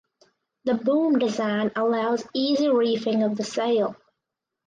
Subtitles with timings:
[0.63, 3.95] The boom design allows easy reefing of the sail.